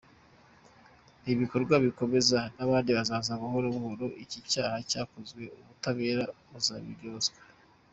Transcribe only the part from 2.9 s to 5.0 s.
bazaza buhoro buhoro, iki cyaha